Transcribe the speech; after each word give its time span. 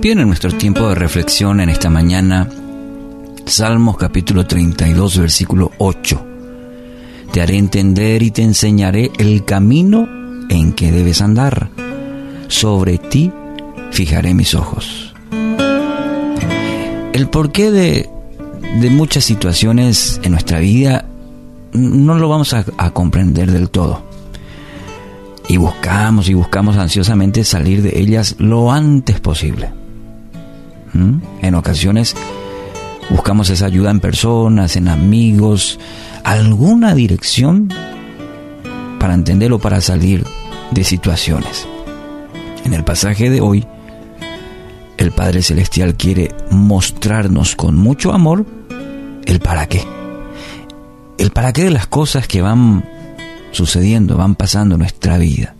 Bien, 0.00 0.18
en 0.18 0.28
nuestro 0.28 0.50
tiempo 0.50 0.88
de 0.88 0.94
reflexión 0.94 1.60
en 1.60 1.68
esta 1.68 1.90
mañana, 1.90 2.48
Salmos 3.44 3.98
capítulo 3.98 4.46
32, 4.46 5.18
versículo 5.18 5.72
8. 5.76 6.26
Te 7.30 7.42
haré 7.42 7.58
entender 7.58 8.22
y 8.22 8.30
te 8.30 8.40
enseñaré 8.40 9.10
el 9.18 9.44
camino 9.44 10.08
en 10.48 10.72
que 10.72 10.90
debes 10.90 11.20
andar. 11.20 11.68
Sobre 12.48 12.96
ti 12.96 13.30
fijaré 13.90 14.32
mis 14.32 14.54
ojos. 14.54 15.14
El 17.12 17.28
porqué 17.28 17.70
de, 17.70 18.08
de 18.80 18.88
muchas 18.88 19.24
situaciones 19.24 20.18
en 20.22 20.32
nuestra 20.32 20.60
vida 20.60 21.04
no 21.74 22.14
lo 22.14 22.30
vamos 22.30 22.54
a 22.54 22.90
comprender 22.92 23.50
del 23.50 23.68
todo. 23.68 24.02
Y 25.46 25.58
buscamos 25.58 26.30
y 26.30 26.32
buscamos 26.34 26.78
ansiosamente 26.78 27.44
salir 27.44 27.82
de 27.82 28.00
ellas 28.00 28.36
lo 28.38 28.72
antes 28.72 29.20
posible. 29.20 29.79
En 30.94 31.54
ocasiones 31.54 32.16
buscamos 33.10 33.50
esa 33.50 33.66
ayuda 33.66 33.90
en 33.90 34.00
personas, 34.00 34.76
en 34.76 34.88
amigos, 34.88 35.78
alguna 36.24 36.94
dirección 36.94 37.68
para 38.98 39.14
entenderlo, 39.14 39.58
para 39.58 39.80
salir 39.80 40.24
de 40.70 40.84
situaciones. 40.84 41.66
En 42.64 42.74
el 42.74 42.84
pasaje 42.84 43.30
de 43.30 43.40
hoy, 43.40 43.66
el 44.98 45.12
Padre 45.12 45.42
Celestial 45.42 45.94
quiere 45.94 46.34
mostrarnos 46.50 47.56
con 47.56 47.76
mucho 47.76 48.12
amor 48.12 48.44
el 49.24 49.40
para 49.40 49.66
qué. 49.66 49.82
El 51.18 51.30
para 51.30 51.52
qué 51.52 51.64
de 51.64 51.70
las 51.70 51.86
cosas 51.86 52.26
que 52.26 52.42
van 52.42 52.84
sucediendo, 53.52 54.16
van 54.16 54.34
pasando 54.34 54.74
en 54.74 54.80
nuestra 54.80 55.18
vida. 55.18 55.54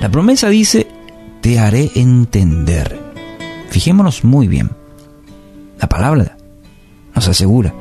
La 0.00 0.10
promesa 0.10 0.48
dice, 0.48 0.86
te 1.40 1.58
haré 1.58 1.90
entender. 1.94 3.01
Fijémonos 3.72 4.22
muy 4.22 4.48
bien. 4.48 4.70
La 5.80 5.88
palabra 5.88 6.36
nos 7.14 7.26
asegura 7.26 7.72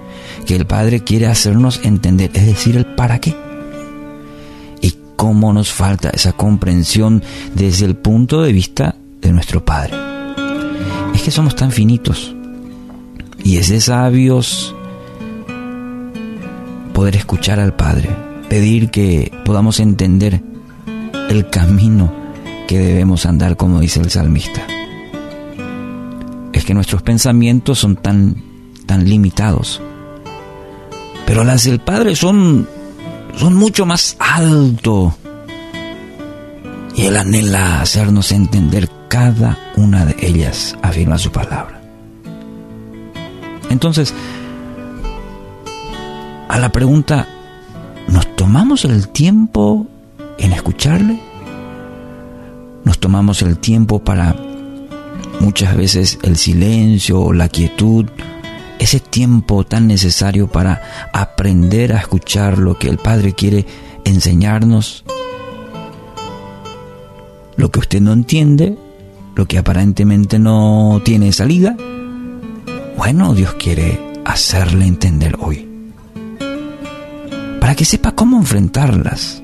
que 0.46 0.56
el 0.56 0.66
Padre 0.66 1.02
quiere 1.02 1.28
hacernos 1.28 1.82
entender, 1.84 2.32
es 2.34 2.46
decir, 2.46 2.78
el 2.78 2.86
para 2.86 3.20
qué. 3.20 3.36
Y 4.80 4.96
cómo 5.18 5.52
nos 5.52 5.74
falta 5.74 6.10
esa 6.10 6.32
comprensión 6.32 7.22
desde 7.56 7.86
el 7.88 7.98
punto 7.98 8.42
de 8.42 8.54
vista 8.54 8.96
de 9.20 9.34
nuestro 9.34 9.66
Padre. 9.66 9.94
Es 11.14 11.24
que 11.24 11.32
somos 11.32 11.58
tan 11.58 11.74
finitos 11.74 12.34
y 13.44 13.58
es 13.58 13.68
de 13.68 13.82
sabios 13.82 14.74
poder 16.94 17.18
escuchar 17.18 17.60
al 17.60 17.76
Padre, 17.76 18.08
pedir 18.48 18.92
que 18.92 19.30
podamos 19.44 19.82
entender 19.82 20.42
el 21.30 21.50
camino 21.50 22.14
que 22.70 22.80
debemos 22.80 23.26
andar, 23.26 23.58
como 23.58 23.82
dice 23.82 24.00
el 24.00 24.10
salmista 24.10 24.66
es 26.54 26.66
que 26.66 26.74
nuestros 26.74 27.02
pensamientos 27.02 27.80
son 27.80 27.96
tan, 27.96 28.36
tan 28.86 29.08
limitados. 29.08 29.82
Pero 31.26 31.44
las 31.44 31.64
del 31.64 31.80
Padre 31.80 32.16
son, 32.16 32.68
son 33.38 33.56
mucho 33.56 33.86
más 33.86 34.18
alto. 34.20 35.16
Y 36.96 37.04
Él 37.06 37.18
anhela 37.18 37.82
hacernos 37.82 38.32
entender 38.32 38.90
cada 39.08 39.58
una 39.76 40.06
de 40.06 40.16
ellas, 40.20 40.76
afirma 40.82 41.18
su 41.18 41.32
palabra. 41.32 41.82
Entonces, 43.70 44.14
a 46.50 46.60
la 46.60 46.70
pregunta, 46.70 47.28
¿nos 48.10 48.36
tomamos 48.36 48.84
el 48.84 49.08
tiempo 49.08 49.88
en 50.38 50.52
escucharle? 50.52 51.20
¿Nos 52.84 53.00
tomamos 53.00 53.42
el 53.42 53.58
tiempo 53.58 54.04
para 54.04 54.36
muchas 55.42 55.76
veces 55.76 56.20
el 56.22 56.38
silencio 56.38 57.20
o 57.20 57.34
la 57.34 57.50
quietud, 57.50 58.06
ese 58.80 59.00
tiempo 59.00 59.64
tan 59.66 59.88
necesario 59.88 60.48
para 60.48 61.10
aprender 61.14 61.94
a 61.94 62.00
escuchar 62.00 62.58
lo 62.58 62.78
que 62.78 62.88
el 62.88 62.98
Padre 62.98 63.34
quiere 63.34 63.66
enseñarnos, 64.06 65.04
lo 67.56 67.70
que 67.72 67.80
usted 67.80 68.02
no 68.02 68.14
entiende, 68.14 68.78
lo 69.36 69.48
que 69.48 69.58
aparentemente 69.58 70.40
no 70.40 71.02
tiene 71.04 71.34
salida, 71.34 71.76
bueno, 72.98 73.34
Dios 73.34 73.54
quiere 73.56 74.00
hacerle 74.24 74.86
entender 74.86 75.36
hoy, 75.40 75.68
para 77.60 77.76
que 77.76 77.86
sepa 77.86 78.12
cómo 78.12 78.38
enfrentarlas. 78.38 79.41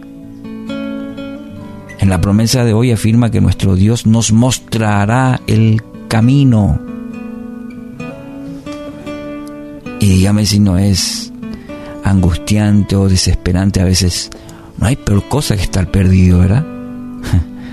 En 2.07 2.12
la 2.12 2.22
promesa 2.22 2.63
de 2.63 2.72
hoy 2.72 2.94
afirma 2.94 3.31
que 3.31 3.41
nuestro 3.41 3.75
Dios 3.75 4.06
nos 4.06 4.31
mostrará 4.31 5.41
el 5.45 5.84
camino. 6.07 6.79
Y 10.00 10.06
dígame 10.06 10.45
si 10.45 10.62
no 10.62 10.78
es 10.78 11.34
angustiante 12.06 12.95
o 12.95 13.09
desesperante 13.09 13.81
a 13.81 13.84
veces. 13.84 14.29
No 14.78 14.88
hay 14.88 14.95
peor 14.95 15.28
cosa 15.28 15.57
que 15.57 15.63
estar 15.63 15.91
perdido, 15.91 16.40
¿verdad? 16.40 16.66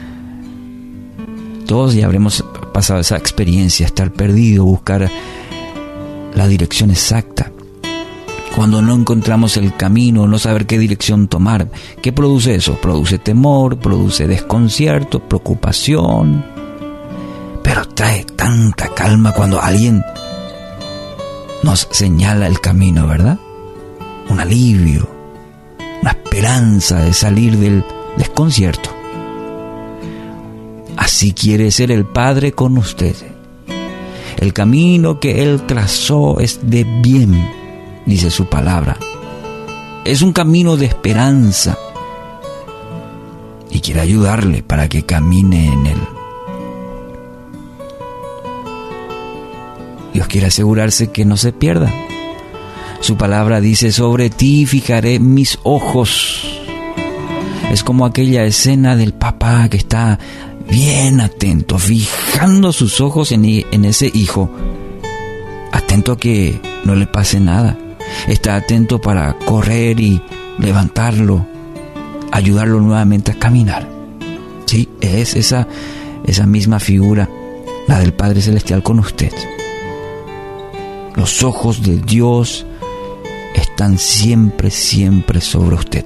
Todos 1.69 1.95
ya 1.95 2.07
habremos 2.07 2.45
pasado 2.73 2.99
esa 2.99 3.17
experiencia, 3.17 3.87
estar 3.87 4.11
perdido, 4.11 4.65
buscar 4.65 5.09
la 6.35 6.49
dirección 6.49 6.91
exacta. 6.91 7.53
Cuando 8.55 8.81
no 8.81 8.95
encontramos 8.95 9.57
el 9.57 9.77
camino, 9.77 10.29
no 10.29 10.39
saber 10.39 10.67
qué 10.67 10.79
dirección 10.79 11.27
tomar. 11.27 11.69
¿Qué 12.01 12.13
produce 12.13 12.55
eso? 12.55 12.81
Produce 12.81 13.19
temor, 13.19 13.79
produce 13.79 14.29
desconcierto, 14.29 15.19
preocupación, 15.19 16.45
pero 17.65 17.89
trae 17.89 18.25
tanta 18.25 18.89
calma 18.95 19.33
cuando 19.33 19.61
alguien 19.61 20.05
nos 21.65 21.89
señala 21.91 22.47
el 22.47 22.61
camino, 22.61 23.09
¿verdad? 23.09 23.41
Un 24.29 24.39
alivio, 24.39 25.09
una 26.03 26.13
esperanza 26.13 27.01
de 27.01 27.13
salir 27.13 27.57
del 27.57 27.85
desconcierto. 28.17 28.91
Así 30.97 31.33
quiere 31.33 31.73
ser 31.73 31.91
el 31.91 32.05
Padre 32.05 32.53
con 32.53 32.79
usted. 32.79 33.17
El 34.37 34.53
camino 34.53 35.19
que 35.19 35.43
Él 35.43 35.63
trazó 35.67 36.39
es 36.39 36.61
de 36.63 36.85
bien, 36.85 37.64
dice 38.07 38.31
su 38.31 38.47
palabra. 38.47 38.97
Es 40.05 40.23
un 40.23 40.33
camino 40.33 40.77
de 40.77 40.87
esperanza. 40.87 41.79
Y 43.71 43.81
quiere 43.81 44.01
ayudarle 44.01 44.63
para 44.63 44.89
que 44.89 45.05
camine 45.05 45.67
en 45.67 45.87
él. 45.87 45.99
Dios 50.13 50.29
quiere 50.29 50.47
asegurarse 50.47 51.11
que 51.11 51.25
no 51.25 51.37
se 51.37 51.53
pierda. 51.53 51.93
Su 53.01 53.17
palabra 53.17 53.61
dice, 53.61 53.93
sobre 53.93 54.31
ti 54.31 54.65
fijaré 54.65 55.19
mis 55.19 55.59
ojos. 55.65 56.63
Es 57.71 57.83
como 57.83 58.07
aquella 58.07 58.45
escena 58.45 58.97
del 58.97 59.13
papá 59.13 59.69
que 59.69 59.77
está 59.77 60.19
bien 60.71 61.21
atento, 61.21 61.79
fijando 61.79 62.73
sus 62.73 63.01
ojos 63.01 63.33
en, 63.33 63.45
en 63.45 63.85
ese 63.85 64.11
hijo, 64.15 64.51
atento 65.73 66.13
a 66.13 66.17
que 66.17 66.61
no 66.85 66.95
le 66.95 67.07
pase 67.07 67.41
nada. 67.41 67.77
Está 68.29 68.57
atento 68.57 69.01
para 69.01 69.35
correr 69.39 70.01
y 70.01 70.21
levantarlo, 70.59 71.47
ayudarlo 72.31 72.81
nuevamente 72.81 73.33
a 73.33 73.39
caminar. 73.39 73.89
Sí, 74.67 74.89
es 75.01 75.37
esa, 75.37 75.69
esa 76.27 76.47
misma 76.47 76.81
figura, 76.81 77.29
la 77.87 78.01
del 78.01 78.13
Padre 78.13 78.41
Celestial 78.41 78.83
con 78.83 78.99
usted. 78.99 79.33
Los 81.15 81.43
ojos 81.43 81.83
de 81.83 81.99
Dios 81.99 82.67
están 83.55 83.99
siempre, 83.99 84.71
siempre 84.71 85.41
sobre 85.41 85.77
usted. 85.77 86.05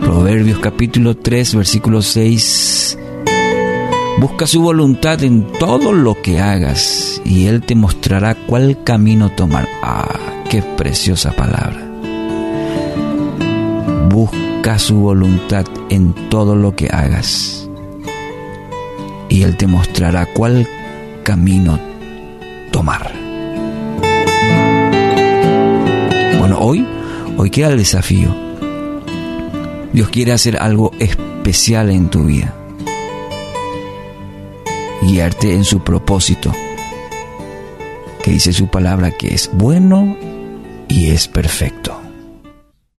Proverbios 0.00 0.58
capítulo 0.58 1.16
3, 1.16 1.54
versículo 1.54 2.02
6. 2.02 2.98
Busca 4.20 4.48
su 4.48 4.60
voluntad 4.62 5.22
en 5.22 5.44
todo 5.60 5.92
lo 5.92 6.20
que 6.20 6.40
hagas 6.40 7.22
y 7.24 7.46
Él 7.46 7.62
te 7.62 7.76
mostrará 7.76 8.34
cuál 8.34 8.82
camino 8.82 9.30
tomar. 9.30 9.68
Ah, 9.80 10.08
qué 10.50 10.60
preciosa 10.60 11.30
palabra. 11.30 11.86
Busca 14.10 14.80
su 14.80 14.96
voluntad 14.96 15.66
en 15.88 16.14
todo 16.30 16.56
lo 16.56 16.74
que 16.74 16.88
hagas 16.88 17.70
y 19.28 19.42
Él 19.42 19.56
te 19.56 19.68
mostrará 19.68 20.26
cuál 20.34 20.66
camino 21.22 21.78
tomar. 22.72 23.12
Bueno, 26.40 26.58
hoy, 26.58 26.84
hoy 27.36 27.50
queda 27.50 27.68
el 27.68 27.78
desafío. 27.78 28.34
Dios 29.92 30.08
quiere 30.08 30.32
hacer 30.32 30.60
algo 30.60 30.90
especial 30.98 31.90
en 31.90 32.08
tu 32.08 32.24
vida. 32.24 32.57
Guiarte 35.08 35.54
en 35.54 35.64
su 35.64 35.80
propósito, 35.80 36.52
que 38.22 38.32
dice 38.32 38.52
su 38.52 38.66
palabra 38.68 39.10
que 39.10 39.32
es 39.32 39.48
bueno 39.54 40.14
y 40.86 41.06
es 41.06 41.26
perfecto. 41.26 41.87